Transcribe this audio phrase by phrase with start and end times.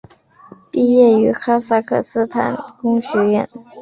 [0.71, 3.47] 毕业于哈萨克斯坦工学院。